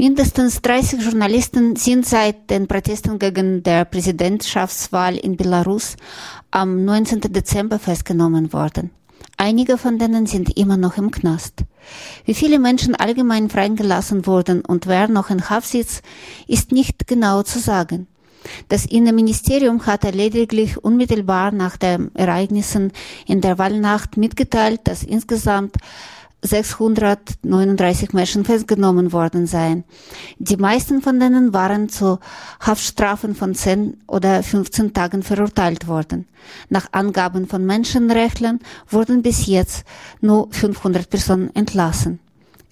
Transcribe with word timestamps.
Mindestens 0.00 0.62
30 0.62 1.02
Journalisten 1.02 1.74
sind 1.74 2.06
seit 2.06 2.50
den 2.50 2.68
Protesten 2.68 3.18
gegen 3.18 3.64
der 3.64 3.84
Präsidentschaftswahl 3.84 5.16
in 5.16 5.36
Belarus 5.36 5.96
am 6.52 6.84
19. 6.84 7.20
Dezember 7.32 7.80
festgenommen 7.80 8.52
worden. 8.52 8.92
Einige 9.36 9.76
von 9.76 9.98
denen 9.98 10.26
sind 10.26 10.56
immer 10.56 10.76
noch 10.76 10.98
im 10.98 11.10
Knast. 11.10 11.64
Wie 12.24 12.34
viele 12.34 12.60
Menschen 12.60 12.94
allgemein 12.94 13.50
freigelassen 13.50 14.24
wurden 14.24 14.60
und 14.60 14.86
wer 14.86 15.08
noch 15.08 15.30
in 15.30 15.50
Haft 15.50 15.66
sitzt, 15.66 16.02
ist 16.46 16.70
nicht 16.70 17.08
genau 17.08 17.42
zu 17.42 17.58
sagen. 17.58 18.06
Das 18.68 18.86
Innenministerium 18.86 19.84
hatte 19.84 20.10
lediglich 20.10 20.78
unmittelbar 20.78 21.50
nach 21.50 21.76
den 21.76 22.14
Ereignissen 22.14 22.92
in 23.26 23.40
der 23.40 23.58
Wahlnacht 23.58 24.16
mitgeteilt, 24.16 24.82
dass 24.84 25.02
insgesamt 25.02 25.74
639 26.42 28.12
Menschen 28.12 28.44
festgenommen 28.44 29.12
worden 29.12 29.46
seien. 29.46 29.84
Die 30.38 30.56
meisten 30.56 31.02
von 31.02 31.18
denen 31.18 31.52
waren 31.52 31.88
zu 31.88 32.18
Haftstrafen 32.60 33.34
von 33.34 33.54
10 33.54 34.02
oder 34.06 34.42
15 34.42 34.94
Tagen 34.94 35.22
verurteilt 35.22 35.88
worden. 35.88 36.28
Nach 36.68 36.86
Angaben 36.92 37.48
von 37.48 37.66
Menschenrechtlern 37.66 38.60
wurden 38.88 39.22
bis 39.22 39.46
jetzt 39.46 39.84
nur 40.20 40.48
500 40.50 41.10
Personen 41.10 41.54
entlassen. 41.54 42.20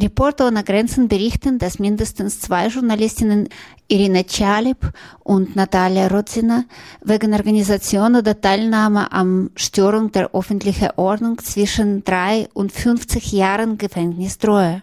Reporter 0.00 0.48
ohne 0.48 0.64
Grenzen 0.64 1.06
berichten, 1.06 1.58
dass 1.58 1.78
mindestens 1.78 2.40
zwei 2.40 2.66
Journalistinnen 2.66 3.48
Irina 3.86 4.24
Chalip 4.24 4.92
und 5.22 5.54
Natalia 5.54 6.08
Rodzina 6.08 6.64
wegen 7.02 7.32
Organisation 7.32 8.16
oder 8.16 8.40
Teilnahme 8.40 9.12
am 9.12 9.50
Störung 9.54 10.10
der 10.10 10.34
öffentlichen 10.34 10.90
Ordnung 10.96 11.38
zwischen 11.38 12.02
drei 12.02 12.48
und 12.54 12.72
50 12.72 13.32
Jahren 13.32 13.78
Gefängnis 13.78 14.38
drohe. 14.38 14.82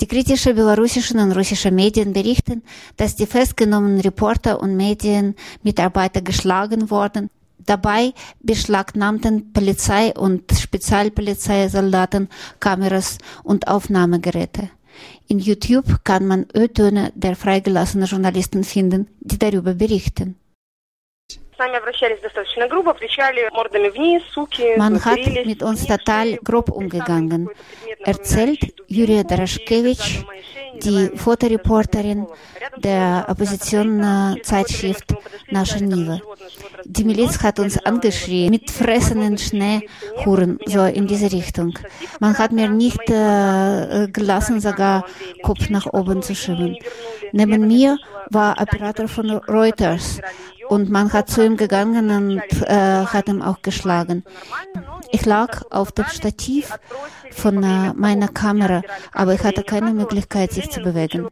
Die 0.00 0.06
kritische 0.06 0.54
belarussischen 0.54 1.18
und 1.18 1.32
russischen 1.32 1.74
Medien 1.74 2.12
berichten, 2.12 2.62
dass 2.96 3.16
die 3.16 3.26
festgenommenen 3.26 4.00
Reporter 4.00 4.60
und 4.60 4.76
Medienmitarbeiter 4.76 6.22
geschlagen 6.22 6.90
wurden 6.90 7.28
Dabei 7.66 8.12
beschlagnahmten 8.40 9.52
Polizei 9.52 10.12
und 10.14 10.50
Spezialpolizeisoldaten 10.52 12.28
Kameras 12.60 13.18
und 13.44 13.68
Aufnahmegeräte. 13.68 14.70
In 15.28 15.38
YouTube 15.38 16.04
kann 16.04 16.26
man 16.26 16.46
Ö-Töne 16.54 17.12
der 17.14 17.36
freigelassenen 17.36 18.06
Journalisten 18.06 18.64
finden, 18.64 19.08
die 19.20 19.38
darüber 19.38 19.74
berichten. 19.74 20.36
Man 24.76 25.04
hat 25.04 25.46
mit 25.46 25.62
uns 25.62 25.86
total 25.86 26.36
grob 26.38 26.70
umgegangen, 26.70 27.48
erzählt 28.00 28.74
Julia 28.88 29.22
Daraschkewitsch, 29.22 30.24
die 30.82 31.10
Fotoreporterin 31.16 32.26
der 32.78 33.26
Oppositionszeitschrift 33.28 35.14
Nasche 35.50 35.84
Nive. 35.84 36.20
Die 36.84 37.04
Miliz 37.04 37.42
hat 37.42 37.58
uns 37.58 37.78
angeschrien 37.84 38.50
mit 38.50 38.70
fressenden 38.70 39.38
Schneehuren, 39.38 40.58
so 40.66 40.84
in 40.84 41.06
diese 41.06 41.30
Richtung. 41.30 41.78
Man 42.20 42.38
hat 42.38 42.52
mir 42.52 42.68
nicht 42.68 43.08
äh, 43.10 44.08
gelassen, 44.12 44.60
sogar 44.60 45.04
Kopf 45.42 45.68
nach 45.70 45.86
oben 45.86 46.22
zu 46.22 46.34
schieben. 46.34 46.76
Neben 47.32 47.66
mir 47.66 47.98
war 48.30 48.60
Operator 48.60 49.08
von 49.08 49.30
Reuters 49.30 50.20
und 50.68 50.90
man 50.90 51.12
hat 51.12 51.28
zu 51.28 51.44
ihm 51.44 51.56
gegangen 51.56 52.10
und 52.10 52.62
äh, 52.62 53.04
hat 53.04 53.28
ihm 53.28 53.42
auch 53.42 53.60
geschlagen. 53.62 54.24
Ich 55.10 55.26
lag 55.26 55.62
auf 55.70 55.92
dem 55.92 56.06
Stativ 56.06 56.72
von 57.30 57.62
äh, 57.62 57.92
meiner 57.94 58.28
Kamera, 58.28 58.82
aber 59.12 59.34
ich 59.34 59.44
hatte 59.44 59.62
keine 59.62 59.92
Möglichkeit, 59.92 60.52
sich 60.52 60.70
zu 60.70 60.80
bewegen. 60.80 61.28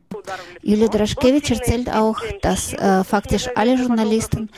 Julia 0.63 0.89
Draschkewitsch 0.89 1.51
erzählt 1.51 1.93
auch, 1.93 2.19
dass 2.43 2.73
äh, 2.73 3.05
faktisch 3.05 3.49
alle 3.55 3.75
Journalisten 3.75 4.51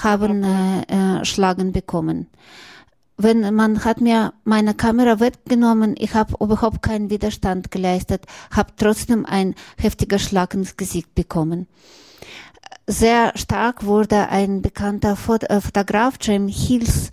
haben 0.00 0.44
äh, 0.44 1.20
äh, 1.20 1.24
Schlagen 1.24 1.72
bekommen. 1.72 2.28
Wenn 3.16 3.54
man 3.54 3.84
hat 3.84 4.00
mir 4.00 4.32
meine 4.44 4.72
Kamera 4.72 5.20
weggenommen, 5.20 5.94
ich 5.98 6.14
habe 6.14 6.34
überhaupt 6.40 6.80
keinen 6.82 7.10
Widerstand 7.10 7.70
geleistet, 7.70 8.24
habe 8.50 8.72
trotzdem 8.76 9.26
ein 9.26 9.54
heftiger 9.76 10.18
Schlag 10.18 10.54
ins 10.54 10.76
Gesicht 10.78 11.14
bekommen. 11.14 11.66
Sehr 12.86 13.32
stark 13.36 13.84
wurde 13.84 14.28
ein 14.30 14.62
bekannter 14.62 15.12
äh, 15.12 15.60
Fotograf, 15.60 16.14
James 16.20 16.66
Hills, 16.66 17.10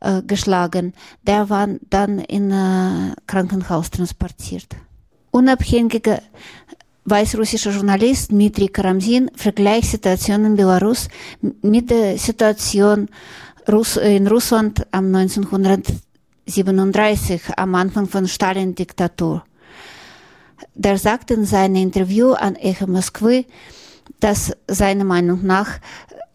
äh, 0.00 0.22
geschlagen. 0.22 0.92
Der 1.26 1.48
war 1.48 1.68
dann 1.88 2.18
in 2.18 2.50
äh, 2.50 3.14
Krankenhaus 3.26 3.90
transportiert. 3.90 4.76
Unabhängiger 5.30 6.20
weißrussischer 7.06 7.70
Journalist 7.70 8.30
Dmitri 8.30 8.68
Karamzin 8.68 9.30
vergleicht 9.34 9.90
Situation 9.90 10.44
in 10.44 10.56
Belarus 10.56 11.08
mit 11.62 11.90
der 11.90 12.18
Situation 12.18 13.08
in 14.02 14.26
Russland 14.26 14.86
am 14.92 15.14
1937, 15.14 17.42
am 17.56 17.74
Anfang 17.74 18.06
von 18.06 18.28
Stalin-Diktatur. 18.28 19.44
Der 20.74 20.98
sagte 20.98 21.34
in 21.34 21.44
seinem 21.44 21.76
Interview 21.76 22.32
an 22.32 22.56
Echo 22.56 22.86
Moskwy, 22.86 23.46
dass 24.20 24.52
seiner 24.68 25.04
Meinung 25.04 25.46
nach 25.46 25.78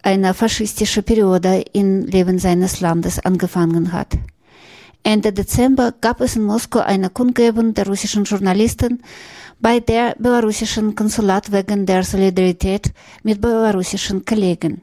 eine 0.02 0.34
faschistische 0.34 1.02
Periode 1.02 1.64
im 1.72 2.06
Leben 2.06 2.38
seines 2.38 2.80
Landes 2.80 3.18
angefangen 3.18 3.92
hat. 3.92 4.18
Ende 5.04 5.32
Dezember 5.32 5.92
gab 6.00 6.20
es 6.20 6.36
in 6.36 6.42
Moskau 6.42 6.80
eine 6.80 7.10
Kundgebung 7.10 7.74
der 7.74 7.86
russischen 7.86 8.24
Journalisten, 8.24 9.02
bei 9.62 9.78
der 9.78 10.16
belarussischen 10.18 10.94
Konsulat 10.96 11.52
wegen 11.52 11.86
der 11.86 12.02
Solidarität 12.02 12.92
mit 13.22 13.40
belarussischen 13.40 14.24
Kollegen. 14.24 14.82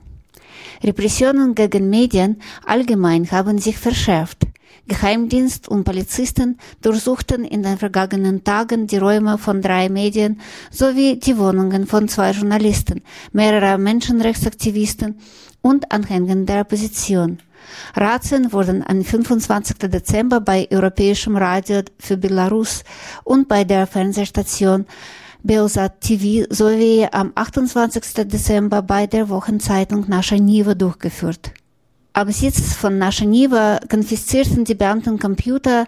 Repressionen 0.81 1.53
gegen 1.53 1.89
Medien 1.89 2.41
allgemein 2.65 3.29
haben 3.29 3.57
sich 3.59 3.77
verschärft. 3.77 4.47
Geheimdienst 4.87 5.67
und 5.67 5.83
Polizisten 5.83 6.57
durchsuchten 6.81 7.43
in 7.43 7.61
den 7.61 7.77
vergangenen 7.77 8.43
Tagen 8.43 8.87
die 8.87 8.97
Räume 8.97 9.37
von 9.37 9.61
drei 9.61 9.89
Medien 9.89 10.39
sowie 10.71 11.17
die 11.17 11.37
Wohnungen 11.37 11.85
von 11.85 12.07
zwei 12.07 12.31
Journalisten, 12.31 13.01
mehrerer 13.33 13.77
Menschenrechtsaktivisten 13.77 15.19
und 15.61 15.91
Anhängern 15.91 16.45
der 16.45 16.61
Opposition. 16.61 17.39
Razzien 17.95 18.51
wurden 18.51 18.83
am 18.87 19.03
25. 19.03 19.77
Dezember 19.89 20.41
bei 20.41 20.67
Europäischem 20.71 21.37
Radio 21.37 21.81
für 21.99 22.17
Belarus 22.17 22.83
und 23.23 23.47
bei 23.47 23.63
der 23.63 23.87
Fernsehstation 23.87 24.85
Beosat 25.41 26.01
TV 26.01 26.45
sowie 26.49 27.07
am 27.11 27.31
28. 27.35 28.27
Dezember 28.27 28.81
bei 28.81 29.07
der 29.07 29.29
Wochenzeitung 29.29 30.05
Nascha 30.09 30.35
Niva 30.35 30.75
durchgeführt. 30.75 31.51
Am 32.13 32.31
Sitz 32.31 32.73
von 32.73 32.97
Naschaniva 32.97 33.79
konfiszierten 33.87 34.65
die 34.65 34.73
Beamten 34.73 35.19
Computer, 35.19 35.85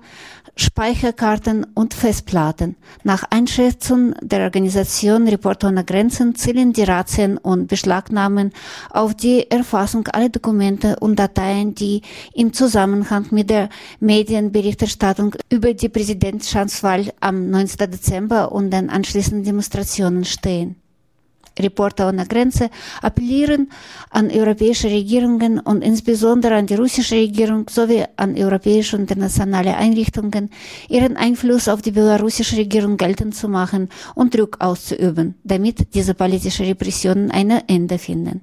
Speicherkarten 0.55 1.65
und 1.73 1.93
Festplatten. 1.95 2.75
Nach 3.03 3.23
Einschätzung 3.31 4.13
der 4.21 4.43
Organisation 4.43 5.27
Reporter 5.27 5.69
ohne 5.69 5.83
Grenzen 5.83 6.35
zielen 6.35 6.73
die 6.73 6.83
Razzien 6.83 7.37
und 7.37 7.67
Beschlagnahmen 7.67 8.51
auf 8.91 9.15
die 9.15 9.49
Erfassung 9.49 10.07
aller 10.09 10.29
Dokumente 10.29 10.97
und 10.99 11.17
Dateien, 11.17 11.73
die 11.73 12.01
im 12.35 12.53
Zusammenhang 12.53 13.25
mit 13.31 13.49
der 13.49 13.69
Medienberichterstattung 13.99 15.35
über 15.49 15.73
die 15.73 15.89
Präsidentschaftswahl 15.89 17.11
am 17.19 17.49
19. 17.49 17.91
Dezember 17.91 18.51
und 18.51 18.71
den 18.71 18.89
anschließenden 18.89 19.43
Demonstrationen 19.43 20.23
stehen. 20.25 20.80
Reporter 21.59 22.07
ohne 22.09 22.25
Grenze 22.25 22.69
appellieren 23.01 23.69
an 24.09 24.29
europäische 24.31 24.87
Regierungen 24.87 25.59
und 25.59 25.83
insbesondere 25.83 26.55
an 26.55 26.67
die 26.67 26.75
russische 26.75 27.15
Regierung 27.15 27.69
sowie 27.69 28.05
an 28.15 28.37
europäische 28.37 28.95
und 28.95 29.03
internationale 29.03 29.75
Einrichtungen, 29.75 30.49
ihren 30.89 31.17
Einfluss 31.17 31.67
auf 31.67 31.81
die 31.81 31.91
belarussische 31.91 32.57
Regierung 32.57 32.97
geltend 32.97 33.35
zu 33.35 33.47
machen 33.47 33.89
und 34.15 34.35
Druck 34.35 34.57
auszuüben, 34.59 35.35
damit 35.43 35.93
diese 35.93 36.13
politische 36.13 36.65
Repressionen 36.65 37.31
ein 37.31 37.51
Ende 37.67 37.97
finden. 37.97 38.41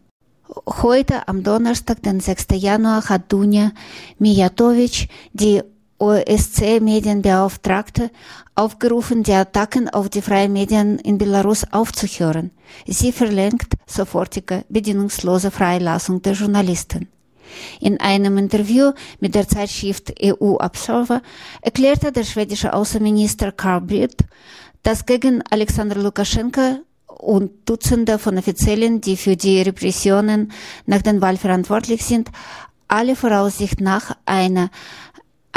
Heute, 0.67 1.29
am 1.29 1.43
Donnerstag, 1.43 2.03
den 2.03 2.21
6. 2.21 2.47
Januar, 2.55 3.09
hat 3.09 3.31
Dunja 3.33 3.73
Mijatovic, 4.19 5.09
die 5.33 5.63
OSCE-Medienbeauftragte 5.99 8.11
aufgerufen, 8.55 9.23
die 9.23 9.33
Attacken 9.33 9.89
auf 9.89 10.09
die 10.09 10.23
freien 10.23 10.53
Medien 10.53 10.99
in 10.99 11.19
Belarus 11.19 11.65
aufzuhören. 11.73 12.51
Sie 12.87 13.13
verlangt 13.13 13.75
sofortige, 13.87 14.65
bedingungslose 14.69 15.51
Freilassung 15.51 16.23
der 16.23 16.35
Journalisten. 16.35 17.09
In 17.81 18.01
einem 18.01 18.39
Interview 18.39 18.93
mit 19.21 19.35
der 19.35 19.49
Zeitschrift 19.49 20.15
EU 20.23 20.57
Observer 20.61 21.23
erklärte 21.63 22.13
der 22.13 22.25
schwedische 22.25 22.75
Außenminister 22.75 23.53
Carl 23.53 23.81
Bildt, 23.81 24.25
dass 24.83 25.07
gegen 25.07 25.43
Alexander 25.51 25.97
Lukaschenka 25.97 26.79
und 27.07 27.69
Dutzende 27.69 28.19
von 28.19 28.39
Offiziellen, 28.39 29.01
die 29.01 29.17
für 29.17 29.37
die 29.37 29.63
Repressionen 29.63 30.53
nach 30.87 31.03
den 31.03 31.21
Wahl 31.21 31.37
verantwortlich 31.37 32.05
sind, 32.05 32.31
alle 32.87 33.17
Voraussicht 33.17 33.81
nach 33.81 34.17
eine 34.25 34.71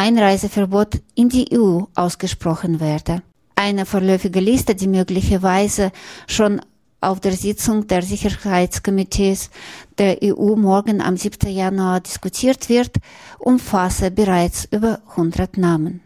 Einreiseverbot 0.02 1.00
in 1.14 1.30
die 1.30 1.48
EU 1.56 1.84
ausgesprochen 1.94 2.80
werde. 2.80 3.22
Eine 3.54 3.86
vorläufige 3.86 4.40
Liste, 4.40 4.74
die 4.74 4.88
möglicherweise 4.88 5.92
schon 6.26 6.60
auf 7.02 7.20
der 7.20 7.34
Sitzung 7.34 7.86
der 7.86 8.02
Sicherheitskomitees 8.02 9.52
der 10.00 10.18
EU 10.24 10.56
morgen 10.56 11.02
am 11.02 11.18
7. 11.18 11.52
Januar 11.52 12.00
diskutiert 12.00 12.68
wird, 12.68 12.98
umfasse 13.38 14.10
bereits 14.10 14.68
über 14.72 15.02
100 15.12 15.58
Namen. 15.58 16.02